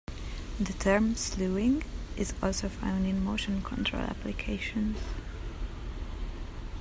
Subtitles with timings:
[0.59, 1.83] The term slewing
[2.17, 4.97] is also found in motion control applications.